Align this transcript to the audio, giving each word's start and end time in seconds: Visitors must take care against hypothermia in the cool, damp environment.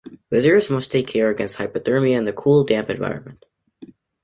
Visitors 0.31 0.71
must 0.71 0.91
take 0.91 1.05
care 1.07 1.29
against 1.29 1.57
hypothermia 1.59 2.17
in 2.17 2.25
the 2.25 2.33
cool, 2.33 2.63
damp 2.65 2.89
environment. 2.89 3.45